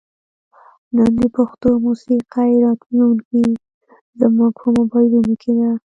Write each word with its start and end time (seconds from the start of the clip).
نن 0.95 1.11
د 1.19 1.21
پښتو 1.35 1.67
موسیقۍ 1.85 2.51
راتلونکې 2.65 3.43
زموږ 4.19 4.51
په 4.61 4.67
موبایلونو 4.77 5.33
کې 5.41 5.51
ده. 5.57 5.71